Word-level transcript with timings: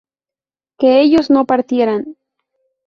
¿que 0.79 0.99
ellos 1.03 1.29
no 1.29 1.45
partieran? 1.51 2.01